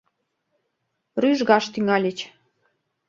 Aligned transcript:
Рӱжгаш 1.21 1.65
тӱҥальыч: 1.73 2.19